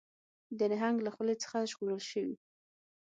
د 0.57 0.59
نهنګ 0.71 0.97
له 1.05 1.09
خولې 1.15 1.35
څخه 1.43 1.67
ژغورل 1.71 2.01
شوي 2.11 2.35